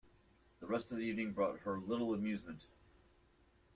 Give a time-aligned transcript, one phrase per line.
[0.61, 2.65] The rest of the evening brought her little amusement.